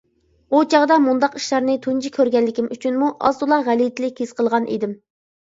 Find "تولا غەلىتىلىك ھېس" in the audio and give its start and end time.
3.43-4.35